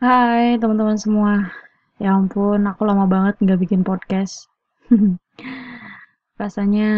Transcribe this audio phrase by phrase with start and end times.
[0.00, 1.52] Hai teman-teman semua.
[2.00, 4.48] Ya ampun, aku lama banget nggak bikin podcast.
[6.40, 6.88] Rasanya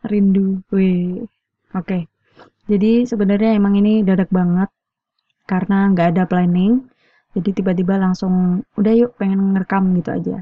[0.00, 0.64] rindu.
[0.72, 1.28] Wih.
[1.76, 2.08] Oke.
[2.64, 4.72] Jadi sebenarnya emang ini dadak banget
[5.44, 6.88] karena nggak ada planning.
[7.36, 10.38] Jadi tiba-tiba langsung udah yuk pengen ngerekam gitu aja.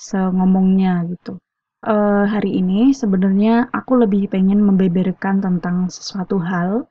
[0.00, 1.36] Sengomongnya gitu.
[1.84, 6.88] Eh, hari ini sebenarnya aku lebih pengen membeberkan tentang sesuatu hal.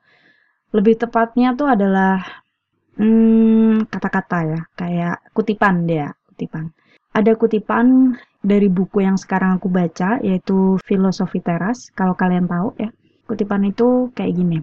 [0.70, 2.41] Lebih tepatnya tuh adalah
[2.92, 6.68] Hmm, kata-kata ya, kayak kutipan dia, kutipan.
[7.12, 12.92] Ada kutipan dari buku yang sekarang aku baca, yaitu Filosofi Teras, kalau kalian tahu ya.
[13.24, 14.58] Kutipan itu kayak gini.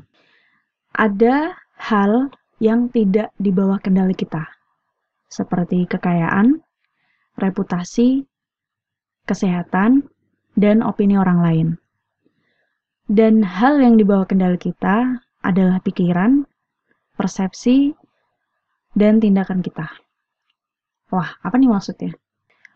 [0.94, 2.30] Ada hal
[2.62, 4.46] yang tidak di bawah kendali kita,
[5.32, 6.60] seperti kekayaan,
[7.40, 8.28] reputasi,
[9.26, 10.06] kesehatan,
[10.60, 11.68] dan opini orang lain.
[13.10, 16.46] Dan hal yang di bawah kendali kita adalah pikiran,
[17.18, 17.96] persepsi,
[18.98, 19.88] dan tindakan kita.
[21.10, 22.14] Wah, apa nih maksudnya?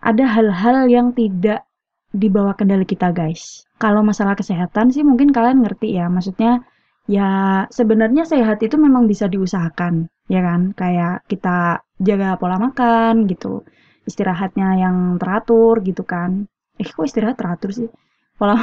[0.01, 1.65] Ada hal-hal yang tidak
[2.13, 3.65] di bawah kendali kita, guys.
[3.77, 6.09] Kalau masalah kesehatan sih mungkin kalian ngerti ya.
[6.09, 6.61] Maksudnya
[7.05, 7.29] ya
[7.69, 10.73] sebenarnya sehat itu memang bisa diusahakan, ya kan?
[10.73, 13.61] Kayak kita jaga pola makan gitu.
[14.09, 16.49] Istirahatnya yang teratur gitu kan.
[16.81, 17.89] Eh, kok istirahat teratur sih?
[18.35, 18.57] Pola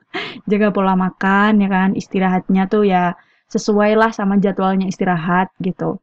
[0.50, 1.90] jaga pola makan ya kan.
[1.96, 3.16] Istirahatnya tuh ya
[3.48, 6.00] sesuai lah sama jadwalnya istirahat gitu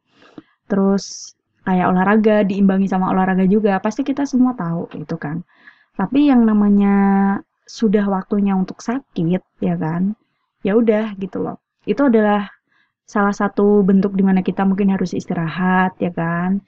[0.72, 1.36] terus
[1.68, 5.44] kayak olahraga diimbangi sama olahraga juga pasti kita semua tahu gitu kan.
[5.92, 6.94] Tapi yang namanya
[7.68, 10.16] sudah waktunya untuk sakit ya kan
[10.64, 11.60] ya udah gitu loh.
[11.84, 12.48] Itu adalah
[13.04, 16.64] salah satu bentuk di mana kita mungkin harus istirahat ya kan.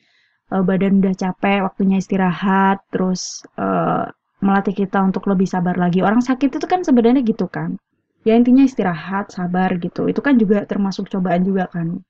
[0.52, 3.66] E, badan udah capek waktunya istirahat terus e,
[4.44, 6.04] melatih kita untuk lebih sabar lagi.
[6.04, 7.80] Orang sakit itu kan sebenarnya gitu kan.
[8.28, 10.10] Ya intinya istirahat sabar gitu.
[10.10, 12.04] Itu kan juga termasuk cobaan juga kan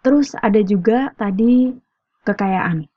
[0.00, 1.76] Terus ada juga tadi
[2.24, 2.88] kekayaan.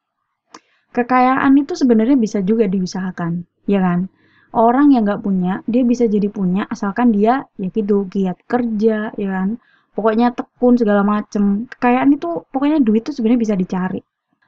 [0.94, 4.08] Kekayaan itu sebenarnya bisa juga diusahakan, ya kan?
[4.54, 9.30] Orang yang nggak punya, dia bisa jadi punya asalkan dia ya gitu giat kerja, ya
[9.36, 9.58] kan?
[9.98, 11.66] Pokoknya tekun segala macem.
[11.68, 14.02] Kekayaan itu pokoknya duit itu sebenarnya bisa dicari.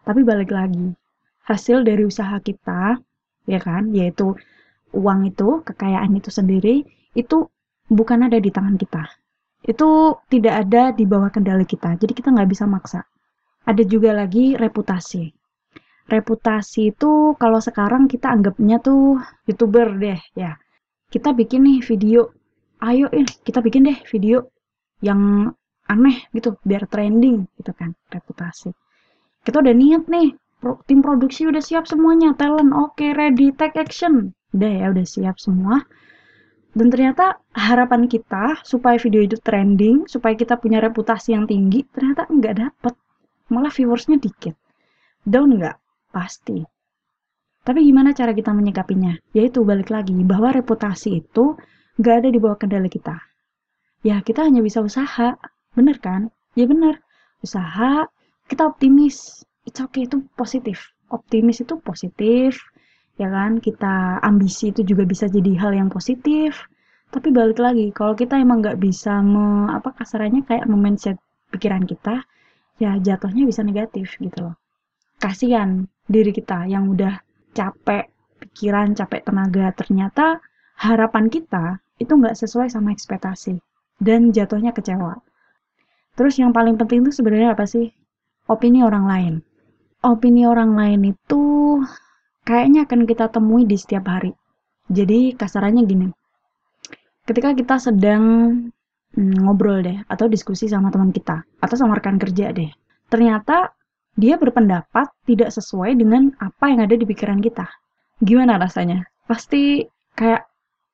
[0.06, 0.94] Tapi balik lagi,
[1.50, 3.02] hasil dari usaha kita,
[3.50, 3.90] ya kan?
[3.90, 4.38] Yaitu
[4.94, 6.85] uang itu, kekayaan itu sendiri,
[7.18, 7.50] itu
[7.90, 9.25] bukan ada di tangan kita
[9.66, 9.90] itu
[10.30, 11.98] tidak ada di bawah kendali kita.
[11.98, 13.02] Jadi kita nggak bisa maksa.
[13.66, 15.26] Ada juga lagi reputasi.
[16.06, 19.18] Reputasi itu kalau sekarang kita anggapnya tuh
[19.50, 20.53] youtuber deh ya.
[21.09, 22.30] Kita bikin nih video,
[22.86, 24.46] ayo ini kita bikin deh video
[25.02, 25.50] yang
[25.90, 28.70] aneh gitu biar trending gitu kan reputasi.
[29.42, 30.38] Kita udah niat nih,
[30.86, 34.38] tim produksi udah siap semuanya, talent oke okay, ready take action.
[34.53, 35.82] Udah ya udah siap semua
[36.75, 42.28] dan ternyata harapan kita supaya video itu trending, supaya kita punya reputasi yang tinggi, ternyata
[42.28, 42.94] nggak dapet.
[43.47, 44.59] Malah viewersnya dikit.
[45.24, 45.80] Down nggak?
[46.12, 46.68] Pasti.
[47.64, 49.16] Tapi gimana cara kita menyikapinya?
[49.31, 51.56] Yaitu balik lagi, bahwa reputasi itu
[51.96, 53.24] nggak ada di bawah kendali kita.
[54.03, 55.40] Ya, kita hanya bisa usaha.
[55.74, 56.28] Bener kan?
[56.59, 57.00] Ya bener.
[57.40, 58.12] Usaha,
[58.52, 59.47] kita optimis.
[59.64, 60.91] It's okay, itu positif.
[61.08, 62.59] Optimis itu positif,
[63.16, 66.68] ya kan kita ambisi itu juga bisa jadi hal yang positif.
[67.12, 71.16] Tapi balik lagi kalau kita emang nggak bisa me, apa kasarannya kayak mindset
[71.53, 72.28] pikiran kita
[72.76, 74.56] ya jatuhnya bisa negatif gitu loh.
[75.16, 77.24] Kasihan diri kita yang udah
[77.56, 78.12] capek
[78.44, 79.72] pikiran capek tenaga.
[79.72, 80.44] Ternyata
[80.76, 83.56] harapan kita itu nggak sesuai sama ekspektasi
[84.03, 85.24] dan jatuhnya kecewa.
[86.16, 87.92] Terus yang paling penting itu sebenarnya apa sih?
[88.47, 89.34] Opini orang lain.
[90.03, 91.44] Opini orang lain itu
[92.45, 94.31] kayaknya akan kita temui di setiap hari.
[94.85, 96.07] Jadi kasarannya gini,
[97.25, 98.23] ketika kita sedang
[99.17, 102.69] hmm, ngobrol deh atau diskusi sama teman kita atau sama rekan kerja deh,
[103.09, 103.73] ternyata
[104.16, 107.67] dia berpendapat tidak sesuai dengan apa yang ada di pikiran kita.
[108.22, 109.03] Gimana rasanya?
[109.28, 109.84] Pasti
[110.16, 110.47] kayak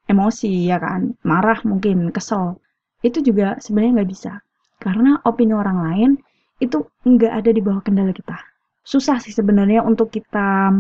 [0.09, 2.57] emosi ya kan, marah mungkin, kesel.
[3.03, 4.41] Itu juga sebenarnya nggak bisa.
[4.81, 6.09] Karena opini orang lain
[6.57, 8.40] itu nggak ada di bawah kendali kita.
[8.81, 10.73] Susah sih sebenarnya untuk kita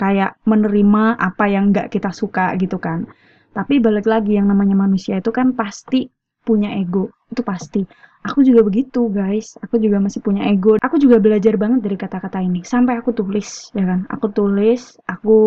[0.00, 3.08] kayak menerima apa yang nggak kita suka gitu kan.
[3.52, 6.08] Tapi balik lagi yang namanya manusia itu kan pasti
[6.42, 7.12] punya ego.
[7.28, 7.84] Itu pasti.
[8.22, 9.58] Aku juga begitu guys.
[9.60, 10.78] Aku juga masih punya ego.
[10.80, 12.64] Aku juga belajar banget dari kata-kata ini.
[12.64, 14.08] Sampai aku tulis ya kan?
[14.08, 15.40] Aku tulis aku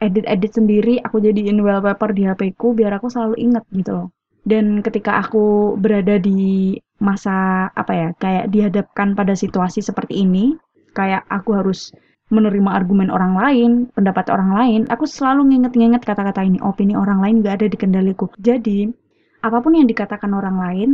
[0.00, 4.08] edit-edit sendiri aku jadiin wallpaper di HP ku biar aku selalu inget gitu loh.
[4.40, 10.56] Dan ketika aku berada di masa apa ya kayak dihadapkan pada situasi seperti ini
[10.96, 11.92] kayak aku harus
[12.30, 17.42] menerima argumen orang lain, pendapat orang lain, aku selalu nginget-nginget kata-kata ini, opini orang lain
[17.42, 18.30] gak ada di kendaliku.
[18.38, 18.86] Jadi,
[19.42, 20.90] apa pun yang dikatakan orang lain,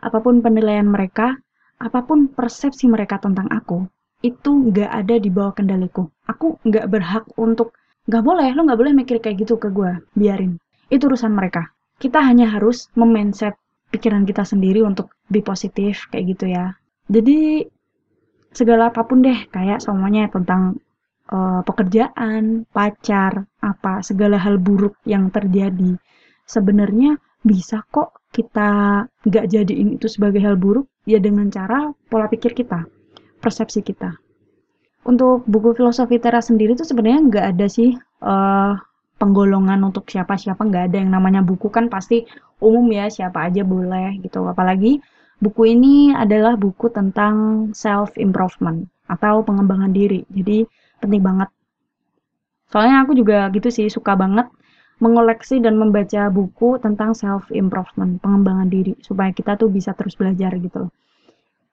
[0.00, 1.36] apa pun penilaian mereka,
[1.78, 3.86] apa pun persepsi mereka tentang aku,
[4.22, 6.10] itu nggak ada di bawah kendaliku.
[6.26, 7.74] Aku nggak berhak untuk
[8.10, 10.58] nggak boleh lo nggak boleh mikir kayak gitu ke gue biarin.
[10.90, 11.70] Itu urusan mereka.
[11.98, 13.54] Kita hanya harus memindset
[13.94, 16.74] pikiran kita sendiri untuk be positif kayak gitu ya.
[17.06, 17.66] Jadi
[18.52, 20.80] segala apa pun deh kayak semuanya tentang
[21.32, 25.96] uh, pekerjaan pacar apa segala hal buruk yang terjadi
[26.48, 32.52] sebenarnya bisa kok kita nggak jadiin itu sebagai hal buruk ya dengan cara pola pikir
[32.56, 32.88] kita
[33.38, 34.18] persepsi kita.
[35.06, 38.74] Untuk buku filosofi teras sendiri tuh sebenarnya nggak ada sih uh,
[39.16, 42.26] penggolongan untuk siapa-siapa nggak ada yang namanya buku kan pasti
[42.60, 45.00] umum ya siapa aja boleh gitu apalagi
[45.38, 50.26] buku ini adalah buku tentang self improvement atau pengembangan diri.
[50.28, 50.66] Jadi
[50.98, 51.48] penting banget.
[52.68, 54.50] Soalnya aku juga gitu sih suka banget
[54.98, 60.52] mengoleksi dan membaca buku tentang self improvement pengembangan diri supaya kita tuh bisa terus belajar
[60.58, 60.92] gitu loh.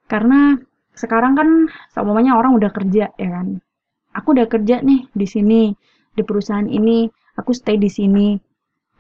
[0.06, 0.56] Karena
[0.96, 1.50] sekarang kan
[1.92, 3.60] semuanya orang udah kerja ya kan?
[4.16, 5.62] Aku udah kerja nih di sini
[6.16, 8.38] di perusahaan ini aku stay di sini.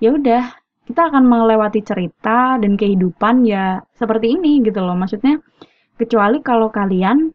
[0.03, 4.93] Ya udah kita akan melewati cerita dan kehidupan ya seperti ini gitu loh.
[4.93, 5.41] Maksudnya
[5.97, 7.33] kecuali kalau kalian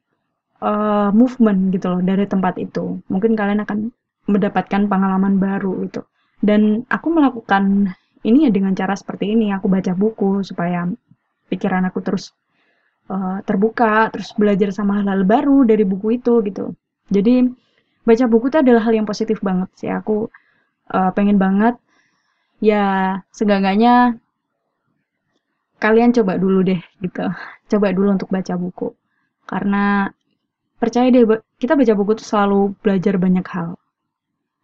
[0.63, 3.03] uh, movement gitu loh dari tempat itu.
[3.11, 3.91] Mungkin kalian akan
[4.31, 6.07] mendapatkan pengalaman baru gitu.
[6.41, 7.91] Dan aku melakukan
[8.23, 9.51] ini ya dengan cara seperti ini.
[9.51, 10.87] Aku baca buku supaya
[11.51, 12.31] pikiran aku terus
[13.11, 16.79] uh, terbuka terus belajar sama hal-hal baru dari buku itu gitu.
[17.11, 17.51] Jadi
[18.07, 19.91] baca buku itu adalah hal yang positif banget sih.
[19.91, 20.31] Aku
[20.95, 21.75] uh, pengen banget
[22.61, 24.21] ya seenggaknya
[25.81, 27.25] kalian coba dulu deh gitu.
[27.73, 28.93] Coba dulu untuk baca buku.
[29.49, 30.07] Karena
[30.77, 31.25] percaya deh
[31.57, 33.81] kita baca buku tuh selalu belajar banyak hal.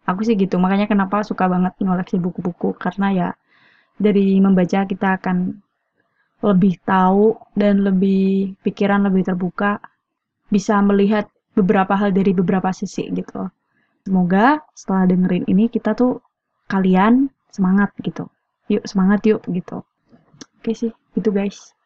[0.07, 2.77] Aku sih gitu makanya kenapa suka banget ngoleksi buku-buku.
[2.77, 3.29] Karena ya
[3.97, 5.57] dari membaca kita akan
[6.37, 9.81] lebih tahu dan lebih pikiran lebih terbuka.
[10.47, 11.27] Bisa melihat
[11.57, 13.49] beberapa hal dari beberapa sisi gitu.
[14.05, 16.23] Semoga setelah dengerin ini kita tuh
[16.71, 18.27] kalian semangat gitu.
[18.67, 19.83] Yuk semangat yuk gitu.
[20.59, 21.76] Oke sih gitu guys